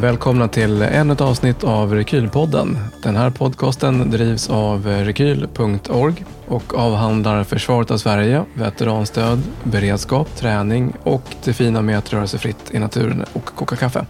[0.00, 2.78] välkomna till ännu ett avsnitt av Rekylpodden.
[3.02, 11.22] Den här podcasten drivs av rekyl.org och avhandlar försvaret av Sverige, veteranstöd, beredskap, träning och
[11.44, 14.06] det fina med att röra sig fritt i naturen och koka kaffe.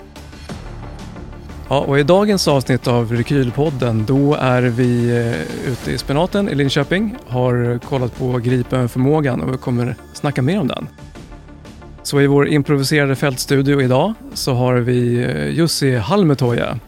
[1.68, 6.54] Ja, och I dagens avsnitt av Rekylpodden då är vi eh, ute i spenaten i
[6.54, 10.88] Linköping, har kollat på Gripen-förmågan och vi kommer snacka mer om den.
[12.10, 16.78] Så i vår improviserade fältstudio idag så har vi eh, Jussi Halmetoja.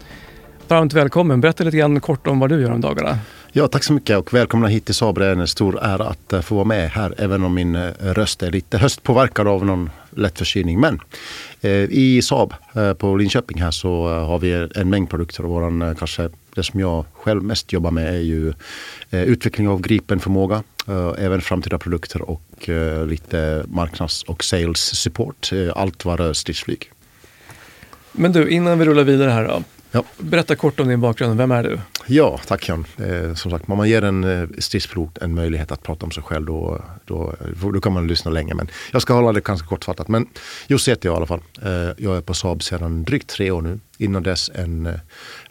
[0.68, 1.40] Varmt välkommen.
[1.40, 3.18] Berätta lite grann kort om vad du gör om dagarna.
[3.52, 5.18] Ja, tack så mycket och välkomna hit till Saab.
[5.18, 7.90] Det är en stor ära att eh, få vara med här, även om min eh,
[8.00, 10.80] röst är lite höstpåverkad av någon lätt förkylning.
[10.80, 11.00] Men
[11.60, 15.50] eh, i Saab eh, på Linköping här så eh, har vi en mängd produkter och
[15.50, 18.52] våran, eh, kanske det som jag själv mest jobbar med är ju
[19.10, 20.62] eh, utveckling av Gripen-förmåga,
[21.18, 22.68] även framtida produkter och
[23.06, 25.50] lite marknads och sales support.
[25.74, 26.90] Allt vad rör stridsflyg.
[28.12, 29.62] Men du, innan vi rullar vidare här då.
[29.94, 30.04] Ja.
[30.18, 31.38] Berätta kort om din bakgrund.
[31.38, 31.78] Vem är du?
[32.06, 32.86] Ja, tack Jan.
[32.96, 36.22] Eh, som sagt, om man ger en eh, stridspilot en möjlighet att prata om sig
[36.22, 37.34] själv då, då,
[37.72, 38.54] då kan man lyssna länge.
[38.54, 40.08] Men jag ska hålla det ganska kortfattat.
[40.08, 40.26] Men
[40.66, 41.40] Jussi heter jag i alla fall.
[41.62, 43.80] Eh, jag är på Saab sedan drygt tre år nu.
[44.02, 44.94] Innan dess en eh,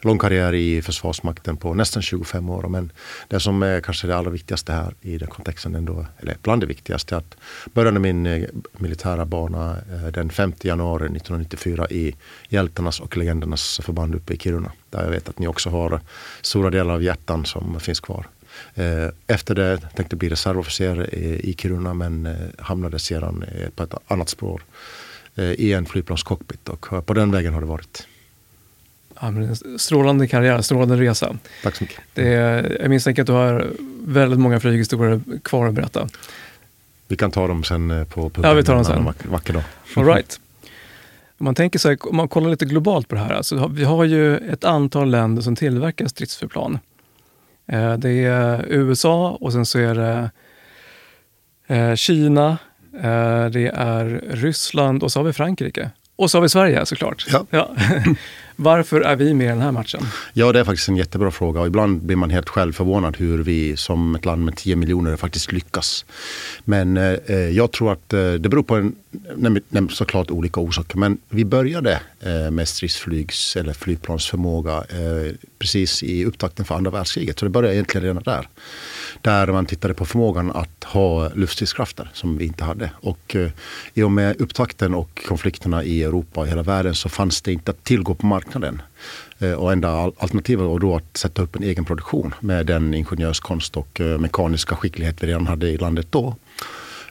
[0.00, 2.68] lång karriär i Försvarsmakten på nästan 25 år.
[2.68, 2.92] Men
[3.28, 6.66] det som är kanske det allra viktigaste här i den kontexten ändå, eller bland det
[6.66, 7.36] viktigaste, att
[7.72, 12.14] började min eh, militära bana eh, den 5 januari 1994 i
[12.48, 14.72] Hjältarnas och Legendernas förband uppe i Kiruna.
[14.90, 16.00] Där jag vet att ni också har
[16.42, 18.26] stora delar av hjärtan som finns kvar.
[19.26, 21.14] Efter det tänkte jag bli reservofficer
[21.44, 24.62] i Kiruna men hamnade sedan på ett annat spår
[25.36, 28.06] i en flygplanscockpit och på den vägen har det varit.
[29.20, 29.32] Ja,
[29.78, 31.36] strålande karriär, strålande resa.
[31.62, 32.00] Tack så mycket.
[32.14, 33.70] Det är, jag misstänker att du har
[34.04, 36.08] väldigt många flyghistorier kvar att berätta.
[37.08, 38.50] Vi kan ta dem sen eh, på puben.
[38.50, 39.04] Ja, vi tar dem sen.
[39.04, 39.62] Vacker, vacker dag.
[39.96, 40.40] All right.
[41.38, 43.34] Om man tänker så här, om man kollar lite globalt på det här.
[43.34, 46.78] Alltså, vi har ju ett antal länder som tillverkar stridsflygplan.
[47.66, 50.30] Eh, det är USA och sen så är det
[51.66, 52.58] eh, Kina,
[53.52, 55.90] det är Ryssland och så har vi Frankrike.
[56.16, 57.26] Och så har vi Sverige såklart.
[57.32, 57.46] Ja.
[57.50, 57.70] ja.
[58.62, 60.00] Varför är vi med i den här matchen?
[60.32, 63.42] Ja, det är faktiskt en jättebra fråga och ibland blir man helt själv förvånad hur
[63.42, 66.04] vi som ett land med 10 miljoner faktiskt lyckas.
[66.64, 70.98] Men eh, eh, jag tror att eh, det beror på en, såklart olika orsaker.
[70.98, 77.38] Men vi började eh, med stridsflygs eller flygplansförmåga eh, precis i upptakten för andra världskriget.
[77.38, 78.48] Så det började egentligen redan där.
[79.20, 82.90] Där man tittade på förmågan att ha luftstridskrafter som vi inte hade.
[83.00, 83.50] Och eh,
[83.94, 87.70] i och med upptakten och konflikterna i Europa och hela världen så fanns det inte
[87.70, 88.82] att tillgå på marknaden marknaden.
[89.38, 93.76] Eh, och enda alternativet var då att sätta upp en egen produktion med den ingenjörskonst
[93.76, 96.36] och eh, mekaniska skicklighet vi redan hade i landet då.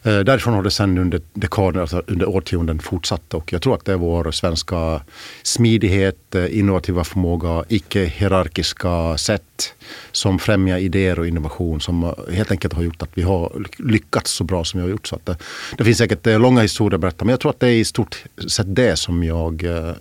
[0.04, 3.86] Eh, därifrån har det sen under dekader, alltså under årtionden fortsatt och jag tror att
[3.86, 5.02] det är vår svenska
[5.44, 9.74] smidighet, innovativa förmåga, icke-hierarkiska sätt
[10.12, 14.44] som främjar idéer och innovation som helt enkelt har gjort att vi har lyckats så
[14.44, 15.08] bra som vi har gjort.
[15.08, 15.38] Så att det,
[15.78, 18.24] det finns säkert långa historier att berätta men jag tror att det är i stort
[18.48, 19.94] sett det som jag eh,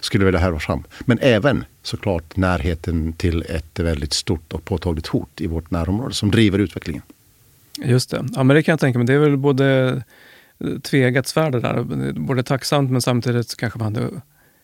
[0.00, 0.84] skulle vilja häva fram.
[1.00, 6.30] Men även såklart närheten till ett väldigt stort och påtagligt hot i vårt närområde som
[6.30, 7.02] driver utvecklingen.
[7.78, 8.26] Just det.
[8.34, 9.06] Ja, men det kan jag tänka mig.
[9.06, 10.02] Det är väl både
[10.82, 12.12] tvegat svärd det där.
[12.12, 14.10] Både tacksamt men samtidigt kanske man hade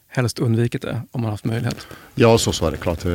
[0.09, 1.87] helst undvikit det om man haft möjlighet.
[2.15, 3.03] Ja, så, så är det klart.
[3.03, 3.11] Det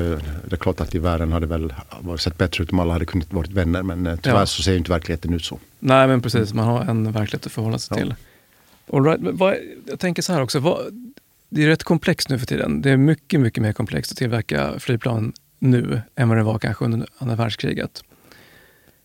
[0.51, 1.73] är klart att i världen hade väl
[2.17, 3.83] sett bättre ut om alla hade kunnat vara vänner.
[3.83, 4.45] Men eh, tyvärr ja.
[4.45, 5.59] så ser inte verkligheten ut så.
[5.79, 6.53] Nej, men precis.
[6.53, 8.03] Man har en verklighet att förhålla sig ja.
[8.03, 8.15] till.
[8.93, 9.19] All right.
[9.21, 9.55] vad,
[9.87, 10.59] jag tänker så här också.
[10.59, 11.10] Vad,
[11.51, 12.81] det är rätt komplext nu för tiden.
[12.81, 16.85] Det är mycket, mycket mer komplext att tillverka flygplan nu än vad det var kanske
[16.85, 18.03] under andra världskriget.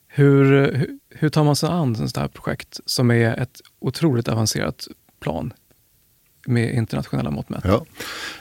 [0.09, 4.89] Hur, hur tar man sig an ett sånt här projekt som är ett otroligt avancerat
[5.21, 5.53] plan
[6.47, 7.65] med internationella mått mätt?
[7.65, 7.84] Ja.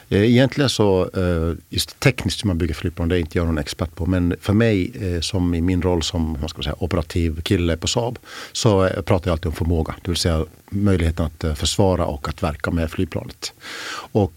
[0.08, 3.58] Eh, egentligen så, eh, just tekniskt hur man bygger flygplan, det är inte jag någon
[3.58, 4.06] expert på.
[4.06, 7.76] Men för mig, eh, som i min roll som vad ska man säga, operativ kille
[7.76, 8.18] på Saab,
[8.52, 9.94] så pratar jag alltid om förmåga.
[10.02, 13.52] Det vill säga möjligheten att försvara och att verka med flygplanet.
[14.12, 14.32] Och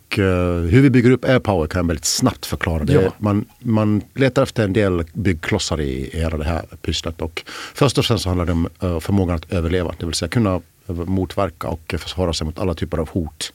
[0.69, 2.83] hur vi bygger upp AirPower kan jag väldigt snabbt förklara.
[2.83, 2.93] Det.
[2.93, 3.13] Ja.
[3.17, 7.21] Man, man letar efter en del byggklossar i hela det här pysslet.
[7.21, 7.43] Och
[7.73, 8.69] först och främst så handlar det om
[9.01, 9.95] förmågan att överleva.
[9.99, 13.53] Det vill säga kunna motverka och försvara sig mot alla typer av hot.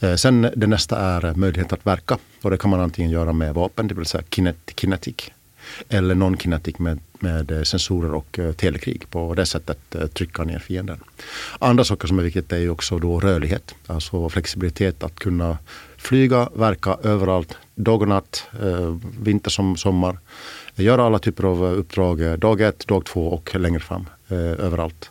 [0.00, 2.18] Eh, sen det nästa är möjlighet att verka.
[2.42, 5.30] Och det kan man antingen göra med vapen, det vill säga kinet, kinetic.
[5.88, 9.10] Eller non-kinetic med, med eh, sensorer och eh, telekrig.
[9.10, 11.00] På det sättet trycka ner fienden.
[11.58, 13.74] Andra saker som är viktigt är ju också då rörlighet.
[13.86, 15.58] Alltså flexibilitet att kunna
[15.96, 17.56] flyga, verka överallt.
[17.78, 20.18] Dag och natt, eh, vinter som sommar.
[20.74, 24.06] Göra alla typer av eh, uppdrag eh, dag ett, dag två och längre fram.
[24.30, 25.10] överallt.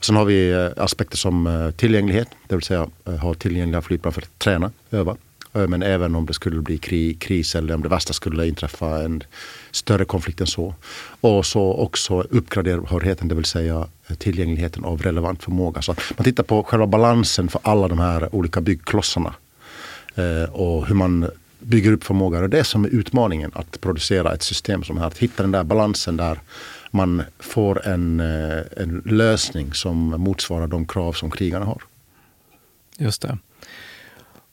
[0.00, 4.12] Sen har vi eh, aspekter som eh, tillgänglighet, det vill säga eh, ha tillgängliga flygplan
[4.12, 5.16] för att träna, öva.
[5.52, 9.22] Men även om det skulle bli krig, kris eller om det värsta skulle inträffa en
[9.70, 10.74] större konflikt än så.
[11.20, 13.86] Och så också uppgraderbarheten, det vill säga
[14.18, 15.82] tillgängligheten av relevant förmåga.
[15.82, 19.34] Så man tittar på själva balansen för alla de här olika byggklossarna.
[20.52, 21.30] Och hur man
[21.64, 22.38] bygger upp förmågor.
[22.38, 25.06] Det är det som är utmaningen att producera ett system som här.
[25.06, 26.40] Att hitta den där balansen där
[26.90, 31.82] man får en, eh, en lösning som motsvarar de krav som krigarna har.
[32.98, 33.38] Just det.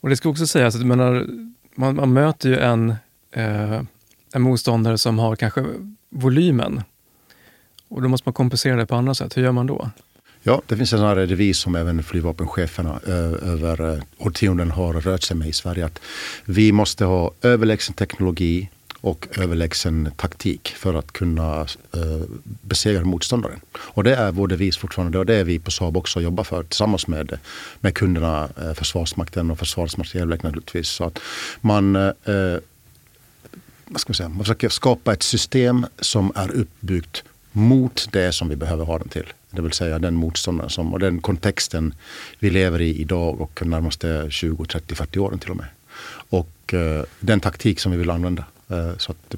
[0.01, 1.27] Och det ska också sägas att menar,
[1.75, 2.89] man, man möter ju en,
[3.31, 3.81] eh,
[4.33, 5.65] en motståndare som har kanske
[6.09, 6.81] volymen.
[7.87, 9.37] Och då måste man kompensera det på andra sätt.
[9.37, 9.89] Hur gör man då?
[10.43, 12.99] Ja, det finns en sån devis som även flygvapencheferna
[13.41, 15.85] över årtionden har rört sig med i Sverige.
[15.85, 15.99] Att
[16.45, 18.69] vi måste ha överlägsen teknologi
[19.01, 21.61] och överlägsen taktik för att kunna
[21.93, 22.21] eh,
[22.61, 23.59] besegra motståndaren.
[23.73, 26.63] Och det är vår devis fortfarande och det är vi på Saab också jobbar för
[26.63, 27.39] tillsammans med,
[27.79, 30.89] med kunderna, eh, Försvarsmakten och Försvarets materielverk naturligtvis.
[30.89, 31.19] Så att
[31.61, 32.57] man, eh,
[33.85, 38.49] vad ska man, säga, man försöker skapa ett system som är uppbyggt mot det som
[38.49, 39.33] vi behöver ha den till.
[39.51, 41.93] Det vill säga den motståndaren som, och den kontexten
[42.39, 45.67] vi lever i idag och de närmaste 20, 30, 40 åren till och med.
[46.29, 48.45] Och eh, den taktik som vi vill använda.
[48.69, 49.35] Eh, så att,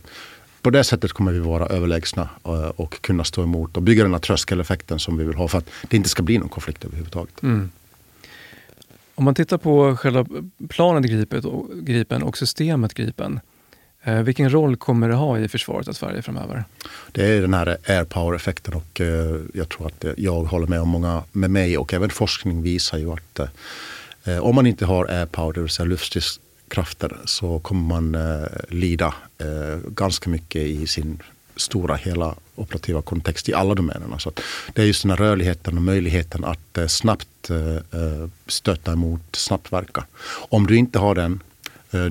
[0.62, 4.12] på det sättet kommer vi vara överlägsna eh, och kunna stå emot och bygga den
[4.13, 7.44] här tröskeleffekten som vi vill ha för att det inte ska bli någon konflikt överhuvudtaget.
[7.44, 7.69] Mm.
[9.15, 10.25] Om man tittar på själva
[10.69, 13.39] planet Gripen och, Gripen och systemet Gripen.
[14.03, 16.63] Eh, vilken roll kommer det ha i försvaret av Sverige framöver?
[17.11, 20.81] Det är den här air power-effekten och eh, jag tror att eh, jag håller med
[20.81, 23.39] om många med mig och även forskning visar ju att
[24.23, 28.47] eh, om man inte har air power, det vill säga luftstridskrafter, så kommer man eh,
[28.69, 31.19] lida eh, ganska mycket i sin
[31.55, 34.19] stora hela operativa kontext i alla domänerna.
[34.19, 34.31] Så
[34.73, 39.71] det är just den här rörligheten och möjligheten att eh, snabbt eh, stöta emot, snabbt
[39.71, 40.05] verka.
[40.50, 41.39] Om du inte har den,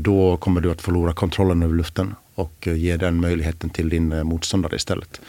[0.00, 4.76] då kommer du att förlora kontrollen över luften och ge den möjligheten till din motståndare
[4.76, 5.20] istället.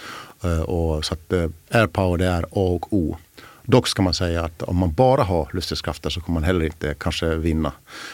[0.66, 1.34] Och så att
[1.72, 3.18] air power det är A och O
[3.66, 6.96] Dock ska man säga att om man bara har luftstridskrafter så kommer man heller inte
[6.98, 7.72] kanske vinna.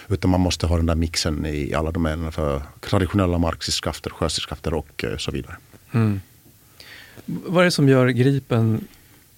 [0.08, 5.04] Utan man måste ha den där mixen i alla domäner för traditionella markstridskrafter, sjöstridskrafter och
[5.04, 5.56] eh, så vidare.
[5.92, 6.22] Mm.
[7.26, 8.88] Vad är det som gör Gripen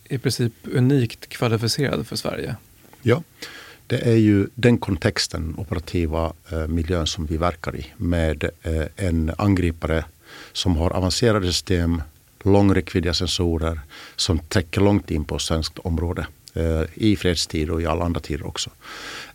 [0.03, 2.55] i princip unikt kvalificerad för Sverige?
[3.01, 3.23] Ja,
[3.91, 9.31] det är ju den kontexten, operativa eh, miljön som vi verkar i med eh, en
[9.37, 10.05] angripare
[10.53, 12.01] som har avancerade system,
[12.43, 13.79] långräckviddiga sensorer
[14.15, 18.47] som täcker långt in på svenskt område eh, i fredstid och i alla andra tider
[18.47, 18.69] också.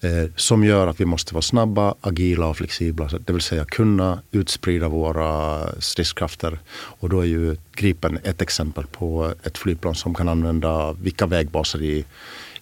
[0.00, 3.08] Eh, som gör att vi måste vara snabba, agila och flexibla.
[3.26, 6.58] Det vill säga kunna utsprida våra stridskrafter.
[6.74, 11.82] Och då är ju Gripen ett exempel på ett flygplan som kan använda vilka vägbaser
[11.82, 12.04] i,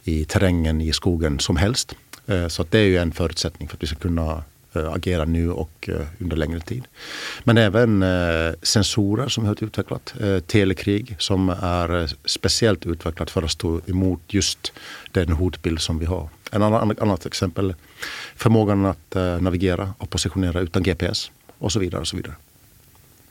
[0.04, 1.94] i terrängen i skogen som helst.
[2.26, 4.42] Eh, så det är ju en förutsättning för att vi ska kunna
[4.72, 6.84] eh, agera nu och eh, under längre tid.
[7.44, 8.04] Men även
[8.62, 10.14] sensorer som vi har utvecklat.
[10.46, 14.72] Telekrig som är speciellt utvecklat för att stå emot just
[15.12, 16.28] den hotbild som vi har.
[16.50, 17.74] En annan, annat exempel,
[18.36, 22.00] förmågan att navigera och positionera utan GPS och så vidare.
[22.00, 22.34] Och så vidare.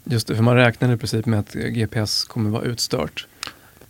[0.04, 3.28] Just det, för man räknar i princip med att GPS kommer vara utstört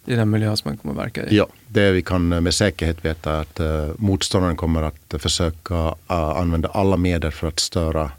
[0.05, 1.35] i den miljö som man kommer att verka i?
[1.35, 5.93] Ja, det vi kan med säkerhet veta är att uh, motståndaren kommer att försöka uh,
[6.07, 8.11] använda alla medel för att störa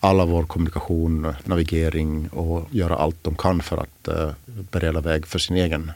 [0.00, 5.38] alla vår kommunikation, navigering och göra allt de kan för att uh, bereda väg för
[5.38, 5.92] sin egen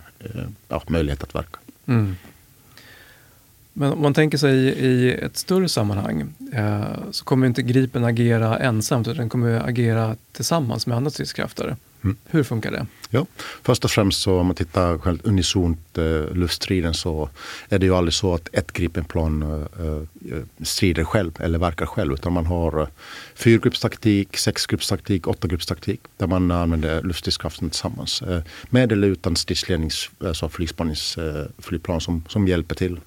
[0.70, 1.58] uh, möjlighet att verka.
[1.86, 2.16] Mm.
[3.72, 8.04] Men om man tänker sig i, i ett större sammanhang eh, så kommer inte Gripen
[8.04, 11.76] agera ensamt utan den kommer agera tillsammans med andra stridskrafter.
[12.04, 12.16] Mm.
[12.26, 12.86] Hur funkar det?
[13.10, 13.26] Ja,
[13.62, 17.28] först och främst så om man tittar själv unisont eh, luftstriden så
[17.68, 22.12] är det ju aldrig så att ett Gripenplan eh, eh strider själv eller verkar själv
[22.12, 22.86] utan man har eh,
[23.34, 28.22] fyrgruppstaktik, sexgruppstaktik, åttagruppstaktik där man använder luftstridskraften tillsammans.
[28.22, 33.00] Eh, med eller utan stridslednings, alltså flygspaningsflygplan eh, eh som, som hjälper till.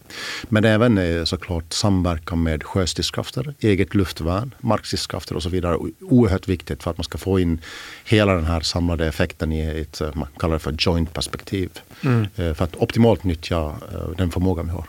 [0.50, 5.78] Men även eh, såklart samverkan med sjöstridskrafter, eget luftvärn, markstridskrafter och så vidare.
[6.02, 7.62] Oerhört viktigt för att man ska få in
[8.04, 11.70] hela den här samlade effekten i ett, eh, man kallar det för joint perspektiv.
[12.04, 12.28] Mm.
[12.36, 14.86] Eh, för att optimalt nyttja eh, den förmågan vi har.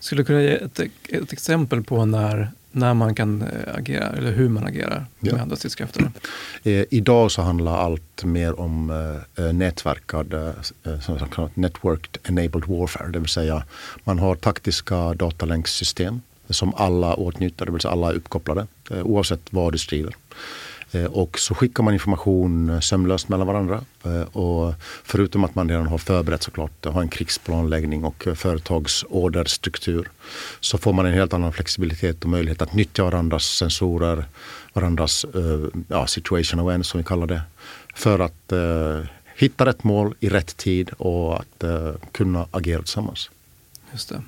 [0.00, 3.44] Skulle du kunna ge ett, ett exempel på när när man kan
[3.74, 5.32] agera eller hur man agerar ja.
[5.32, 6.10] med andra stridskrafter?
[6.90, 8.90] idag så handlar allt mer om
[9.36, 13.10] eh, nätverkad, eh, networked enabled warfare.
[13.12, 13.64] Det vill säga
[14.04, 16.20] man har taktiska datalänksystem
[16.50, 20.14] som alla åtnjuter, det vill säga alla är uppkopplade oavsett var du strider.
[20.92, 23.84] Eh, och så skickar man information eh, sömlöst mellan varandra.
[24.04, 30.10] Eh, och förutom att man redan har förberett såklart, har en krigsplanläggning och företagsorderstruktur,
[30.60, 34.24] så får man en helt annan flexibilitet och möjlighet att nyttja varandras sensorer,
[34.72, 35.26] varandras
[35.88, 37.42] ja, situation awareness som vi kallar det,
[37.94, 38.52] för att
[39.36, 41.64] hitta rätt mål i rätt tid och att
[42.12, 43.30] kunna agera tillsammans.
[43.92, 44.22] Just det.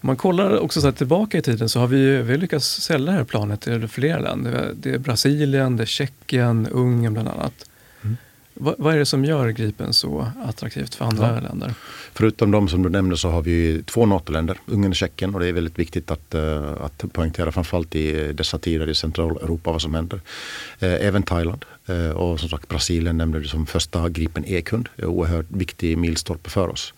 [0.00, 3.12] Om man kollar också så tillbaka i tiden så har vi, vi har lyckats sälja
[3.12, 4.72] det här planet till flera länder.
[4.74, 7.70] Det är Brasilien, det är Tjeckien, Ungern bland annat.
[8.02, 8.16] Mm.
[8.54, 11.40] Vad, vad, är det som gör Gripen så attraktivt för andra ja.
[11.40, 11.74] länder?
[12.12, 15.34] Förutom de som du nämnde så har vi två NATO-länder, Ungern och Tjeckien.
[15.34, 19.72] Och det är väldigt viktigt att, uh, att poängtera, framförallt i dessa tider i Centraleuropa,
[19.72, 20.16] vad som händer.
[20.16, 21.64] Uh, även Thailand.
[21.90, 24.88] Uh, och som sagt Brasilien nämnde du som första Gripen E-kund.
[25.02, 26.94] Oerhört viktig milstolpe för oss.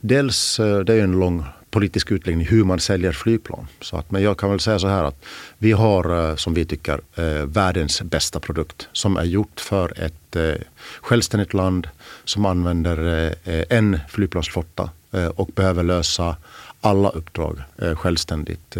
[0.00, 3.66] Dels, det är en lång politisk utläggning hur man säljer flygplan.
[3.80, 5.24] Så att, men jag kan väl säga så här att
[5.58, 10.36] vi har, eh, som vi tycker, eh, världens bästa produkt som är gjort för ett
[10.36, 10.54] eh,
[11.00, 11.88] självständigt land
[12.24, 13.34] som använder
[13.68, 14.90] en flygplansflotta
[15.34, 16.36] och behöver lösa
[16.80, 17.62] alla uppdrag
[17.94, 18.76] självständigt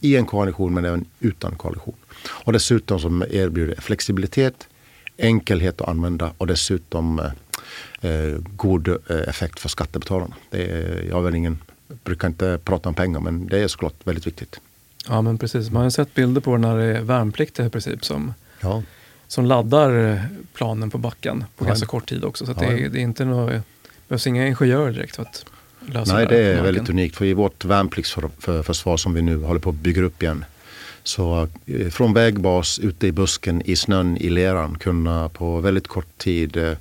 [0.00, 1.94] i en koalition men även utan koalition.
[2.26, 4.68] Och dessutom som erbjuder flexibilitet,
[5.18, 7.22] enkelhet att använda och dessutom
[8.56, 10.34] god effekt för skattebetalarna.
[10.50, 11.58] Det är, jag har väl ingen
[12.04, 14.60] brukar inte prata om pengar men det är såklart väldigt viktigt.
[15.08, 18.34] Ja men precis, man har sett bilder på när det är värnpliktiga i princip som,
[18.60, 18.82] ja.
[19.26, 20.22] som laddar
[20.54, 21.68] planen på backen på ja.
[21.68, 22.46] ganska kort tid också.
[22.46, 23.62] Så det, är, det är inte något,
[24.08, 25.44] behövs inga ingenjörer direkt för att
[25.86, 29.70] lösa Nej det är väldigt unikt för i vårt värnpliktsförsvar som vi nu håller på
[29.70, 30.44] att bygga upp igen
[31.02, 36.18] så eh, från vägbas ute i busken, i snön, i leran kunna på väldigt kort
[36.18, 36.72] tid eh,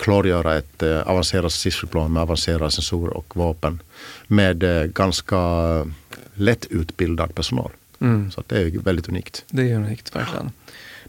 [0.00, 3.82] klargöra ett eh, avancerat stridsflygplan med avancerade sensorer och vapen
[4.26, 5.36] med eh, ganska
[6.34, 7.70] lätt utbildad personal.
[8.00, 8.30] Mm.
[8.30, 9.44] Så det är väldigt unikt.
[9.48, 10.52] Det är unikt, verkligen.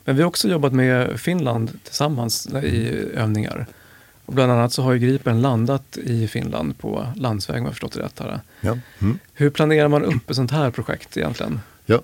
[0.06, 3.66] Men vi har också jobbat med Finland tillsammans i övningar.
[4.26, 7.94] Och bland annat så har ju Gripen landat i Finland på landsväg om jag förstått
[7.94, 8.20] det rätt.
[8.20, 8.40] Här.
[8.62, 8.78] Ja.
[9.00, 9.20] Mm.
[9.34, 11.60] Hur planerar man upp ett sånt här projekt egentligen?
[11.86, 12.02] Ja,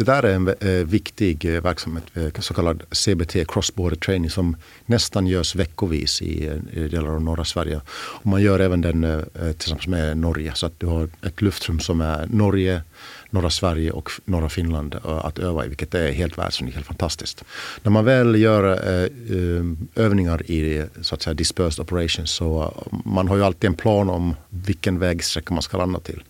[0.00, 4.30] det där är en eh, viktig eh, verksamhet, eh, så kallad CBT, Cross Border Training,
[4.30, 7.80] som nästan görs veckovis i, eh, i delar av norra Sverige.
[8.22, 11.40] Och man gör även den eh, eh, tillsammans med Norge, så att du har ett
[11.42, 12.82] luftrum som är Norge,
[13.30, 17.44] norra Sverige och norra Finland att öva i, vilket är helt världsunikt, helt fantastiskt.
[17.82, 19.04] När man väl gör eh,
[19.36, 19.64] eh,
[19.94, 24.10] övningar i så att säga dispersed operations så eh, man har ju alltid en plan
[24.10, 26.22] om vilken vägsträcka man ska landa till.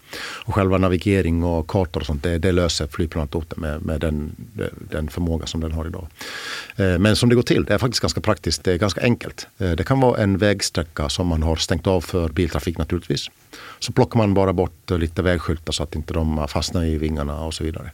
[0.44, 4.36] Och själva navigering och kartor och sånt, det, det löser flygplanet åt med, med den,
[4.90, 6.06] den förmåga som den har idag.
[6.76, 9.46] Eh, men som det går till, det är faktiskt ganska praktiskt, det är ganska enkelt.
[9.58, 13.30] Eh, det kan vara en vägsträcka som man har stängt av för biltrafik naturligtvis.
[13.78, 17.54] Så plockar man bara bort lite vägskyltar så att inte de fastnar i vingarna och
[17.54, 17.90] så vidare.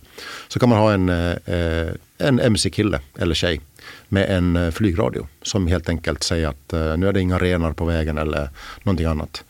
[0.49, 3.61] Så kan man ha en, eh, en mc-kille eller tjej
[4.09, 8.19] med en flygradio som helt enkelt säger att nu är det inga renar på vägen
[8.19, 8.51] eller
[8.83, 9.45] någonting annat.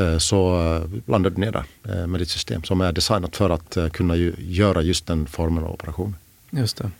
[0.00, 3.50] Eh, så eh, landar du ner där eh, med ditt system som är designat för
[3.50, 6.16] att kunna göra just den formen av operation.
[6.50, 6.90] Just det.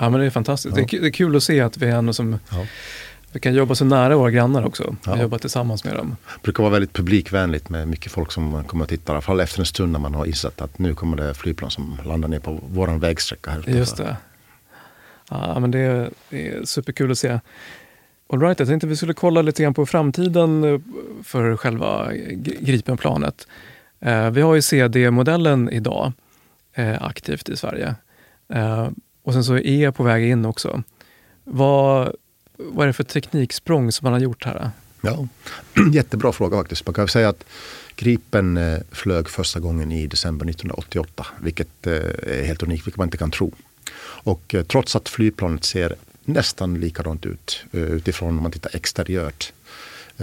[0.00, 0.76] Ja men det är fantastiskt.
[0.76, 0.86] Ja.
[0.90, 2.66] Det, är, kul att se att vi ändå som ja.
[3.32, 4.96] Vi kan jobba så nära våra grannar också.
[5.06, 5.22] Ja.
[5.22, 6.16] Jobba tillsammans med dem.
[6.34, 9.12] Det brukar vara väldigt publikvänligt med mycket folk som kommer att titta.
[9.12, 11.70] I alla fall efter en stund när man har insett att nu kommer det flygplan
[11.70, 13.50] som landar ner på våran vägsträcka.
[13.50, 14.16] Här Just det.
[15.30, 17.40] Ja, men det är, det är superkul att se.
[18.32, 20.80] All right, jag tänkte vi skulle kolla lite grann på framtiden eh,
[21.22, 22.12] för själva
[22.60, 23.46] Gripenplanet.
[24.00, 26.12] Eh, vi har ju CD-modellen idag
[26.74, 27.94] eh, aktivt i Sverige.
[29.22, 30.82] Och sen så är E på väg in också.
[31.44, 32.14] Vad,
[32.64, 34.70] vad är det för tekniksprång som man har gjort här?
[35.00, 35.28] Ja,
[35.92, 36.86] jättebra fråga faktiskt.
[36.86, 37.44] Man kan säga att
[37.96, 41.92] Gripen eh, flög första gången i december 1988, vilket eh,
[42.22, 43.52] är helt unikt, vilket man inte kan tro.
[44.04, 49.52] Och eh, trots att flygplanet ser nästan likadant ut utifrån om man tittar exteriört.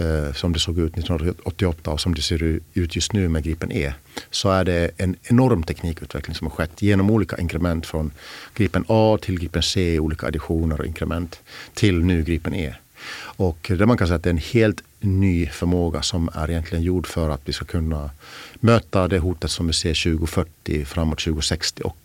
[0.00, 3.72] Eh, som det såg ut 1988 och som det ser ut just nu med Gripen
[3.72, 3.94] E.
[4.30, 8.12] Så är det en enorm teknikutveckling som har skett genom olika inkrement från
[8.54, 11.40] Gripen A till Gripen C, olika additioner och inkrement
[11.74, 12.74] till nu Gripen E.
[13.22, 16.84] Och där man kan säga att det är en helt ny förmåga som är egentligen
[16.84, 18.10] gjord för att vi ska kunna
[18.54, 21.96] möta det hotet som vi ser 2040 framåt 2060 och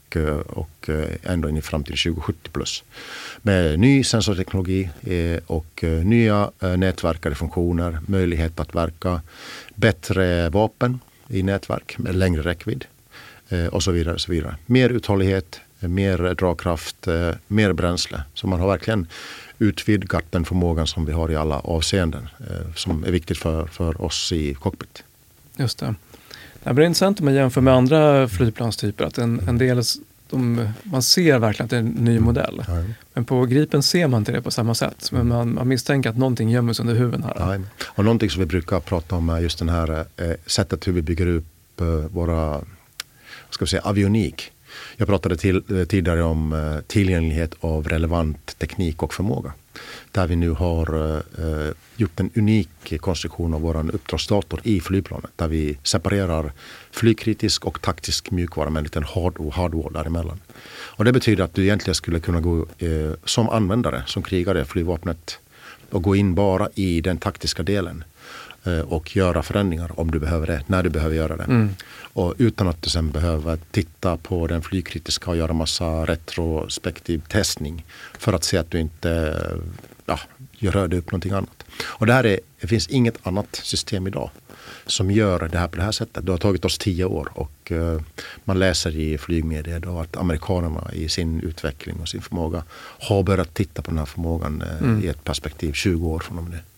[0.47, 2.83] och eh, eh, ända in i framtiden 2070 plus.
[3.41, 9.21] Med ny sensorteknologi eh, och nya nätverkade funktioner, möjlighet att verka
[9.75, 12.85] bättre vapen i nätverk med längre räckvidd
[13.71, 14.13] och så vidare.
[14.13, 14.55] Och så vidare.
[14.65, 17.07] Mer uthållighet, mer dragkraft,
[17.47, 18.23] mer bränsle.
[18.33, 19.07] Så man har verkligen
[19.59, 22.27] utvidgat den förmågan som vi har i alla avseenden
[22.75, 25.03] som är viktigt för, för oss i cockpit.
[25.57, 25.95] Just det.
[26.65, 29.81] Det är intressant om man jämför med andra flygplanstyper att en, en del
[30.29, 32.23] de, man ser verkligen att det är en ny mm.
[32.23, 32.63] modell.
[32.67, 32.83] Ja.
[33.13, 35.11] Men på Gripen ser man inte det på samma sätt.
[35.11, 37.33] Men man, man misstänker att någonting gömmer sig under huven här.
[37.37, 37.59] Ja.
[37.85, 41.01] Och någonting som vi brukar prata om är just det här eh, sättet hur vi
[41.01, 42.61] bygger upp eh, våra
[43.49, 44.51] ska vi säga, avionik.
[44.97, 49.53] Jag pratade till, eh, tidigare om eh, tillgänglighet av relevant teknik och förmåga.
[50.11, 55.31] Där vi nu har eh, gjort en unik konstruktion av vår uppdragsdator i flygplanet.
[55.35, 56.51] Där vi separerar
[56.91, 60.39] flygkritisk och taktisk mjukvara med en liten hard hardwall däremellan.
[60.97, 64.65] Och det betyder att du egentligen skulle kunna gå eh, som användare, som krigare i
[64.65, 65.39] flygvapnet
[65.89, 68.03] och gå in bara i den taktiska delen
[68.87, 71.43] och göra förändringar om du behöver det, när du behöver göra det.
[71.43, 71.69] Mm.
[72.13, 77.85] Och utan att du sen behöver titta på den flygkritiska och göra massa retrospektiv testning
[78.19, 79.41] för att se att du inte
[80.05, 80.19] ja,
[80.59, 81.63] rörde upp någonting annat.
[81.83, 84.29] Och det, här är, det finns inget annat system idag
[84.85, 86.25] som gör det här på det här sättet.
[86.25, 88.01] Det har tagit oss tio år och uh,
[88.43, 92.63] man läser i flygmedia då att amerikanerna i sin utveckling och sin förmåga
[92.99, 95.03] har börjat titta på den här förmågan uh, mm.
[95.03, 96.74] i ett perspektiv 20 år från och med det.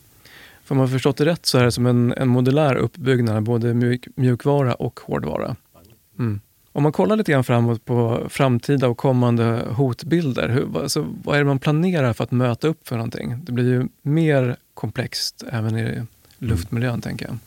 [0.67, 3.73] För om man förstått det rätt så är det som en, en modulär uppbyggnad, både
[3.73, 5.55] mjuk, mjukvara och hårdvara.
[6.19, 6.39] Mm.
[6.71, 11.39] Om man kollar lite grann framåt på framtida och kommande hotbilder, hur, alltså, vad är
[11.39, 13.35] det man planerar för att möta upp för någonting?
[13.43, 16.01] Det blir ju mer komplext även i
[16.37, 17.01] luftmiljön, mm.
[17.01, 17.37] tänker jag.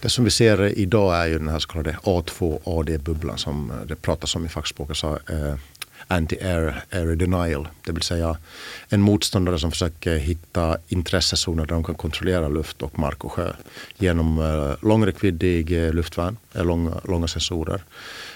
[0.00, 4.36] Det som vi ser idag är ju den här så kallade A2AD-bubblan som det pratas
[4.36, 4.96] om i fackspråket.
[4.96, 5.54] Så, eh,
[6.10, 8.36] anti-air air denial, det vill säga
[8.88, 13.52] en motståndare som försöker hitta intressezoner där de kan kontrollera luft och mark och sjö
[13.98, 17.84] genom eh, långräckviddig eh, luftvärn, eh, långa, långa sensorer.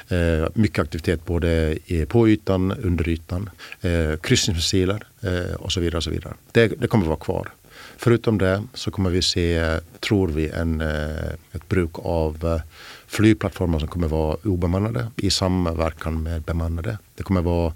[0.09, 1.79] Eh, mycket aktivitet både
[2.09, 3.51] på ytan, under ytan,
[3.81, 5.97] eh, kryssningsmissiler eh, och så vidare.
[5.97, 6.35] Och så vidare.
[6.53, 7.49] Det, det kommer att vara kvar.
[7.97, 12.63] Förutom det så kommer vi se, tror vi, en, eh, ett bruk av eh,
[13.07, 16.99] flygplattformar som kommer vara obemannade i samverkan med bemannade.
[17.15, 17.73] Det kommer vara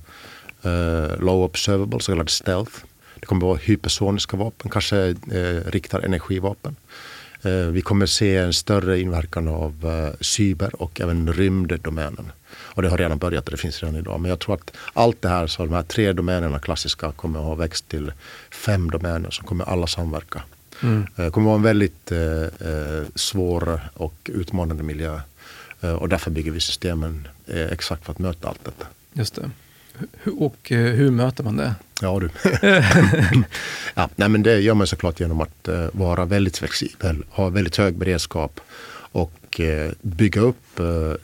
[0.67, 2.73] uh, low observable, så kallad stealth.
[3.21, 6.77] Det kommer vara hypersoniska vapen, kanske uh, riktar energivapen.
[7.47, 12.33] Uh, vi kommer se en större inverkan av uh, cyber och även rymddomänen.
[12.51, 14.21] Och det har redan börjat och det finns redan idag.
[14.21, 17.45] Men jag tror att allt det här, så de här tre domänerna klassiska kommer att
[17.45, 18.13] ha växt till
[18.51, 20.43] fem domäner som kommer alla samverka.
[20.83, 21.07] Mm.
[21.17, 25.21] Det kommer vara en väldigt eh, svår och utmanande miljö.
[25.81, 28.87] Eh, och därför bygger vi systemen eh, exakt för att möta allt detta.
[29.13, 29.51] Just det.
[30.39, 31.75] Och eh, hur möter man det?
[32.01, 32.31] Ja du.
[33.95, 37.95] ja, nej, men det gör man såklart genom att vara väldigt flexibel, ha väldigt hög
[37.95, 38.61] beredskap
[39.13, 39.61] och
[40.01, 41.15] bygga upp uh,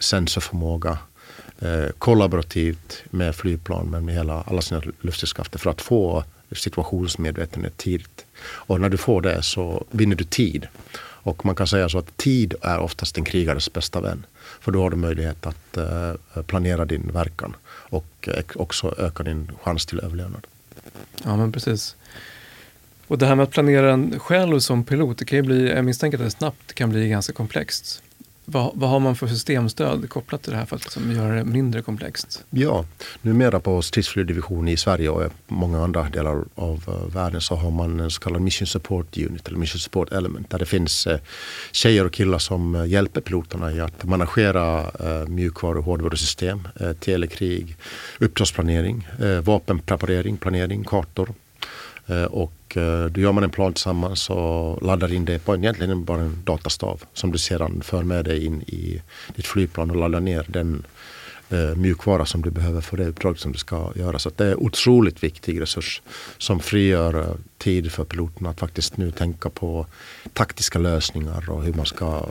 [1.60, 8.26] Eh, kollaborativt med flygplan men med hela, alla sina luftstridskrafter för att få situationsmedvetenhet tidigt.
[8.42, 10.66] Och när du får det så vinner du tid.
[10.96, 14.26] Och man kan säga så att tid är oftast en krigares bästa vän.
[14.60, 19.50] För då har du möjlighet att eh, planera din verkan och eh, också öka din
[19.62, 20.46] chans till överlevnad.
[21.24, 21.96] Ja, men precis.
[23.06, 25.84] Och det här med att planera en själv som pilot, det kan ju bli, jag
[25.84, 28.02] misstänker att det snabbt kan bli ganska komplext.
[28.46, 31.44] Vad, vad, har man för systemstöd kopplat till det här för att liksom göra det
[31.44, 32.44] mindre komplext?
[32.50, 32.84] Ja,
[33.22, 38.00] numera på stridsflygdivision i Sverige och många andra delar av eh, världen så har man
[38.00, 41.18] en så kallad Mission Support Unit eller Mission Support Element där det finns eh,
[41.72, 46.68] tjejer och killar som eh, hjälper piloterna i att managera uh, mjukvaru och hårdvarusystem,
[47.00, 47.76] telekrig,
[48.18, 49.08] uppdragsplanering,
[49.42, 51.34] vapenpreparering, planering, kartor
[52.06, 55.64] Eh, och eh, då gör man en plan tillsammans och laddar in det på en,
[55.64, 59.02] egentligen bara en datastav som du sedan för med dig in i
[59.36, 60.86] ditt flygplan och laddar ner den
[61.50, 64.18] eh, mjukvara som du behöver för det uppdrag som du ska göra.
[64.18, 66.02] Så det är en otroligt viktig resurs
[66.38, 69.86] som frigör tid för piloterna att faktiskt nu tänka på
[70.32, 72.26] taktiska lösningar och hur man ska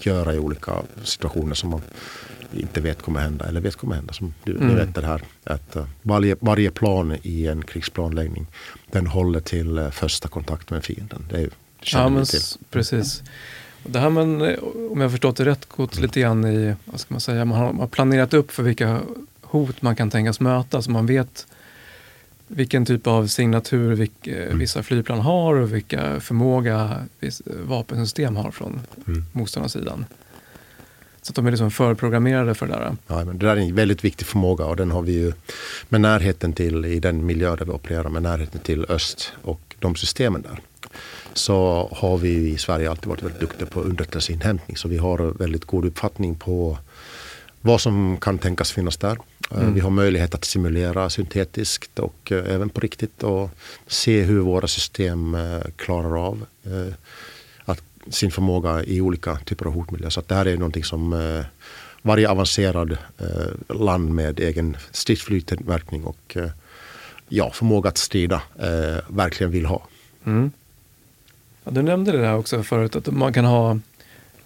[0.00, 0.72] göra i olika
[1.04, 1.82] situationer som man
[2.52, 4.12] inte vet kommer hända eller vet kommer hända.
[4.12, 4.68] Som du, mm.
[4.68, 8.46] ni vet det här att uh, varje, varje plan i en krigsplanläggning
[8.90, 11.26] den håller till uh, första kontakt med fienden.
[11.30, 11.50] Det, är, det
[11.92, 12.26] ja, men.
[12.70, 13.22] Precis.
[13.90, 14.58] Det här men, eh,
[14.90, 17.66] om jag förstått det rätt, gått lite grann i, vad ska man säga, man har,
[17.66, 19.00] man har planerat upp för vilka
[19.42, 20.82] hot man kan tänkas möta.
[20.82, 21.46] Så man vet
[22.48, 24.58] vilken typ av signatur mm.
[24.58, 29.24] vissa flygplan har och vilka förmåga viss, vapensystem har från mm.
[29.32, 30.04] motståndarsidan.
[31.22, 32.96] Så att de är liksom förprogrammerade för det där.
[33.06, 35.32] Ja, men det där är en väldigt viktig förmåga och den har vi ju
[35.88, 39.96] med närheten till i den miljö där vi opererar med närheten till öst och de
[39.96, 40.60] systemen där.
[41.34, 45.64] Så har vi i Sverige alltid varit väldigt duktiga på underrättelseinhämtning så vi har väldigt
[45.64, 46.78] god uppfattning på
[47.60, 49.18] vad som kan tänkas finnas där.
[49.50, 49.74] Eh, mm.
[49.74, 53.50] Vi har möjlighet att simulera syntetiskt och eh, även på riktigt och
[53.86, 56.46] se hur våra system eh, klarar av
[58.10, 60.10] sin förmåga i olika typer av hotmiljöer.
[60.10, 61.42] Så det här är någonting som
[62.02, 62.98] varje avancerad
[63.68, 66.36] land med egen stridsflygtillverkning och
[67.28, 68.42] ja, förmåga att strida
[69.08, 69.86] verkligen vill ha.
[70.24, 70.50] Mm.
[71.68, 73.78] Ja, du nämnde det där också förut, att man kan ha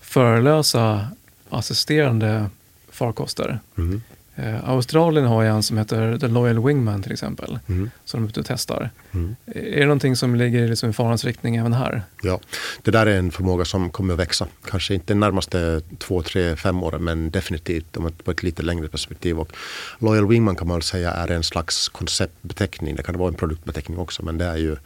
[0.00, 1.06] förelösa
[1.50, 2.50] assisterande
[2.90, 3.60] farkoster.
[3.78, 4.02] Mm.
[4.36, 7.90] Eh, Australien har ju en som heter The Loyal Wingman till exempel, mm.
[8.04, 8.90] som de är ute och testar.
[9.12, 9.36] Mm.
[9.46, 12.02] Är det någonting som ligger liksom i farans riktning även här?
[12.22, 12.40] Ja,
[12.82, 14.46] det där är en förmåga som kommer att växa.
[14.64, 19.40] Kanske inte de närmaste två, tre, fem åren, men definitivt på ett lite längre perspektiv.
[19.40, 19.52] Och
[19.98, 22.96] Loyal Wingman kan man väl säga är en slags konceptbeteckning.
[22.96, 24.76] Det kan vara en produktbeteckning också, men det är ju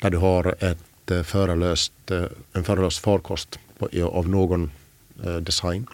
[0.00, 0.78] där du har ett
[1.10, 3.58] eh, förelöst, eh, en förelöst farkost
[4.12, 4.70] av någon
[5.24, 5.86] eh, design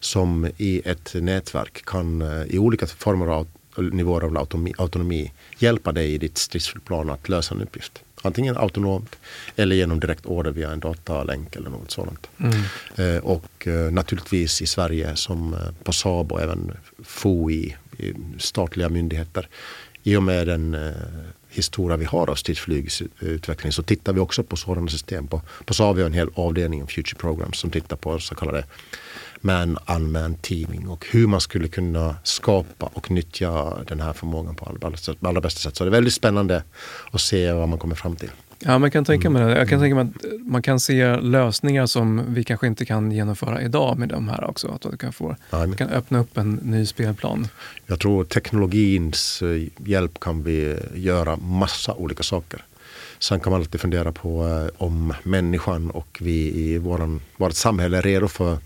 [0.00, 6.14] som i ett nätverk kan i olika former av nivåer av autonomi, autonomi hjälpa dig
[6.14, 8.02] i ditt stridsflygplan att lösa en uppgift.
[8.22, 9.16] Antingen autonomt
[9.56, 12.26] eller genom direkt order via en datalänk eller något sådant.
[12.38, 13.20] Mm.
[13.24, 16.72] Och naturligtvis i Sverige som på Saab och även
[17.04, 17.76] FOI,
[18.38, 19.48] statliga myndigheter.
[20.02, 20.76] I och med den
[21.54, 25.26] historia vi har av stridsflygsutveckling så tittar vi också på sådana system.
[25.26, 28.34] På, på Saab har vi en hel avdelning om Future Programs som tittar på så
[28.34, 28.64] kallade
[29.40, 34.64] man unmanned teaming och hur man skulle kunna skapa och nyttja den här förmågan på
[34.64, 35.76] allra, allra bästa sätt.
[35.76, 36.62] Så det är väldigt spännande
[37.12, 38.30] att se vad man kommer fram till.
[38.58, 39.58] Ja, man kan tänka mig det.
[39.58, 43.62] Jag kan tänka mig att man kan se lösningar som vi kanske inte kan genomföra
[43.62, 44.68] idag med de här också.
[44.68, 47.48] Att du kan, få, ja, kan öppna upp en ny spelplan.
[47.86, 52.64] Jag tror teknologins eh, hjälp kan vi göra massa olika saker.
[53.18, 57.98] Sen kan man alltid fundera på eh, om människan och vi i våran, vårt samhälle
[57.98, 58.58] är redo för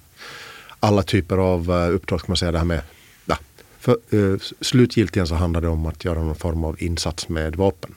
[0.81, 2.21] alla typer av uppdrag.
[2.21, 2.81] Ska man säga det här med,
[3.27, 3.37] ja,
[3.79, 7.95] för, uh, slutgiltigen så handlar det om att göra någon form av insats med vapen.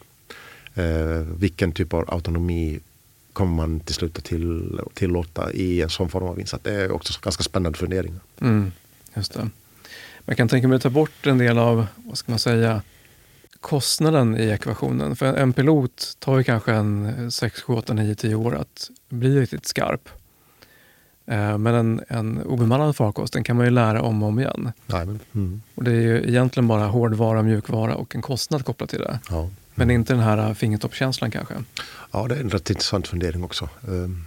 [0.77, 2.79] Uh, vilken typ av autonomi
[3.33, 6.63] kommer man till slut att till, tillåta i en sån form av insats?
[6.63, 8.19] Det är också ganska spännande funderingar.
[8.41, 8.71] Mm,
[9.13, 9.49] just det.
[10.25, 12.81] Man kan tänka mig att ta bort en del av, vad ska man säga,
[13.59, 15.15] kostnaden i ekvationen.
[15.15, 19.41] För en pilot tar ju kanske en 6, 7, 8, 9, 10 år att bli
[19.41, 20.09] riktigt skarp.
[21.25, 24.71] Eh, men en, en obemannad farkost den kan man ju lära om och om igen.
[25.33, 25.61] Mm.
[25.75, 29.19] Och det är ju egentligen bara hårdvara, mjukvara och en kostnad kopplat till det.
[29.29, 29.49] Ja.
[29.75, 31.53] Men inte den här fingertoppskänslan kanske.
[32.11, 33.69] Ja, det är en rätt intressant fundering också.
[33.87, 34.25] Ehm,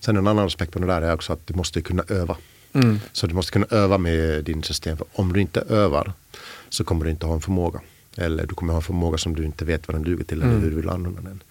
[0.00, 2.36] sen en annan aspekt på det där är också att du måste kunna öva.
[2.72, 3.00] Mm.
[3.12, 4.96] Så du måste kunna öva med din system.
[4.96, 6.12] För om du inte övar
[6.68, 7.80] så kommer du inte ha en förmåga.
[8.16, 10.50] Eller du kommer ha en förmåga som du inte vet vad den duger till eller
[10.50, 10.62] mm.
[10.62, 11.42] hur du vill använda den.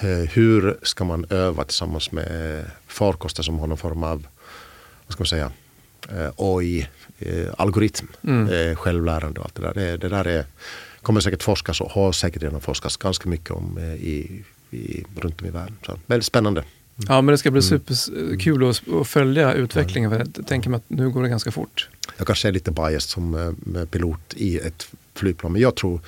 [0.00, 4.26] Eh, hur ska man öva tillsammans med farkoster som har någon form av
[5.06, 5.52] vad ska man säga,
[6.08, 8.76] eh, AI-algoritm, eh, mm.
[8.76, 9.74] självlärande och allt det där.
[9.74, 10.44] Det, det där är,
[11.02, 15.46] kommer säkert forskas och har säkert redan forskats ganska mycket om i, i, runt om
[15.46, 15.76] i världen.
[15.86, 16.64] Så, väldigt spännande.
[17.08, 17.80] Ja, men det ska bli mm.
[17.80, 20.10] superkul att, att följa utvecklingen.
[20.10, 21.88] För jag tänker mig att nu går det ganska fort.
[22.16, 23.56] Jag kanske är lite biased som
[23.90, 24.88] pilot i ett
[25.20, 25.52] flygplan.
[25.52, 26.00] Men jag tror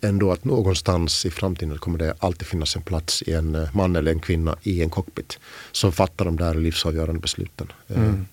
[0.00, 3.96] ändå att någonstans i framtiden kommer det alltid finnas en plats i en eh, man
[3.96, 5.38] eller en kvinna i en cockpit
[5.72, 7.72] som fattar de där livsavgörande besluten.
[7.88, 8.26] Eh, mm.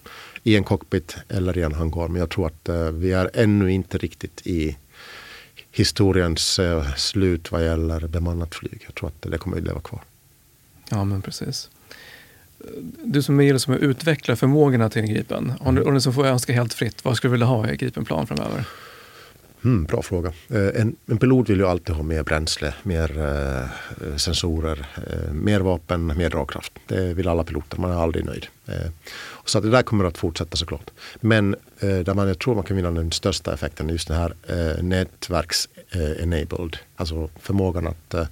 [0.43, 2.07] I en cockpit eller i en hangar.
[2.07, 4.77] Men jag tror att eh, vi är ännu inte riktigt i
[5.71, 6.59] historiens
[6.97, 8.83] slut vad gäller bemannat flyg.
[8.85, 10.01] Jag tror att det kommer att leva kvar.
[10.89, 11.69] Ja, men precis.
[13.03, 16.73] Du som är som utvecklar förmågorna till Gripen, om du, om du får önska helt
[16.73, 18.65] fritt, vad skulle du vilja ha i Gripenplan framöver?
[19.63, 20.33] Mm, bra fråga.
[20.49, 25.59] Eh, en, en, pilot vill ju alltid ha mer bränsle, mer eh, sensorer, eh, mer
[25.59, 26.73] vapen, mer dragkraft.
[26.87, 28.47] Det vill alla piloter, man är aldrig nöjd.
[28.65, 28.91] Eh,
[29.45, 30.91] så det där kommer att fortsätta såklart.
[31.21, 34.17] Men eh, där man, jag tror man kan vinna den största effekten är just den
[34.17, 38.27] här eh, nätverks-enabled, eh, alltså förmågan att eh,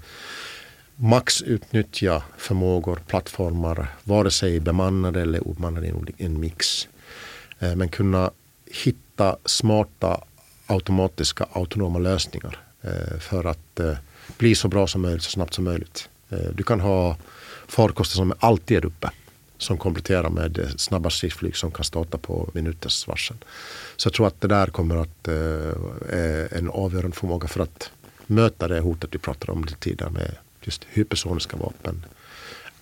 [0.96, 6.88] max utnyttja förmågor, plattformar, vare sig bemannade eller obemannade i en mix.
[7.60, 8.32] men kunna
[8.66, 10.24] hitta smarta
[10.68, 13.94] automatiska autonoma lösningar eh, för att eh,
[14.38, 16.10] bli så bra som möjligt så snabbt som möjligt.
[16.30, 17.18] Eh, du kan ha
[17.68, 19.12] farkoster som alltid är uppe
[19.58, 23.38] som kompletterar med eh, snabba stridsflyg som kan starta på minuters varsel.
[23.96, 25.34] Så jag tror att det där kommer att eh,
[26.10, 27.92] är en avgörande förmåga för att
[28.28, 32.06] möta det hotet vi pratade om lite tidigare med just hypersoniska vapen,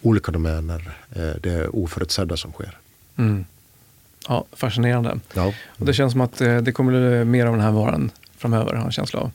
[0.01, 2.77] olika domäner, eh, det oförutsedda som sker.
[3.15, 3.45] Mm.
[4.27, 5.19] Ja, fascinerande.
[5.33, 5.53] Ja.
[5.67, 8.71] Och det känns som att eh, det kommer bli mer av den här varan framöver,
[8.71, 9.31] har jag en känsla av.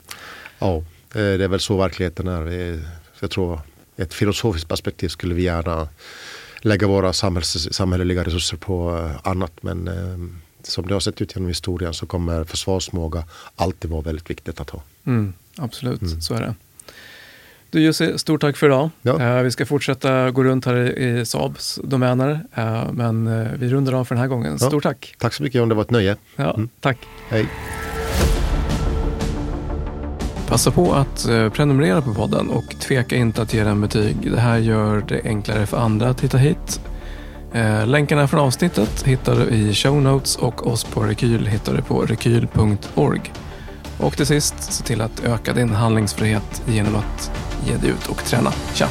[0.59, 2.79] Ja, det är väl så verkligheten är.
[3.19, 3.59] Jag tror
[3.97, 5.87] ett filosofiskt perspektiv skulle vi gärna
[6.61, 9.63] lägga våra samhälls, samhälleliga resurser på eh, annat.
[9.63, 10.17] Men eh,
[10.63, 13.23] som det har sett ut genom historien så kommer försvarsmåga
[13.55, 14.81] alltid vara väldigt viktigt att ha.
[15.05, 16.21] Mm, absolut, mm.
[16.21, 16.55] så är det.
[17.71, 18.89] Du Jussi, stort tack för idag.
[19.01, 19.21] Ja.
[19.21, 23.93] Eh, vi ska fortsätta gå runt här i, Saabs domäner, eh, men eh, vi rundar
[23.93, 24.57] av för den här gången.
[24.59, 24.67] Ja.
[24.67, 25.15] Stort tack.
[25.17, 26.15] Tack så mycket John, det var ett nöje.
[26.35, 26.97] Ja, Tack.
[27.29, 27.47] Hej.
[30.47, 34.31] Passa på att prenumerera på podden och tveka inte att ge den betyg.
[34.31, 36.81] Det här gör det enklare för andra att hitta hit.
[37.85, 42.01] Länkarna från avsnittet hittar du i show notes och oss på Rekyl hittar du på
[42.01, 43.21] rekyl.org.
[44.01, 47.31] Och till sist, se till att öka din handlingsfrihet genom att
[47.67, 48.51] ge dig ut och träna.
[48.73, 48.87] Tja!